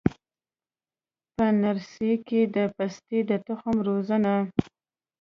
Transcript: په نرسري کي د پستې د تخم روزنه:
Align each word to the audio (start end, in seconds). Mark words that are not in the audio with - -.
په 1.35 1.45
نرسري 1.61 2.13
کي 2.27 2.41
د 2.55 2.57
پستې 2.75 3.19
د 3.29 3.31
تخم 3.47 3.75
روزنه: 3.87 4.35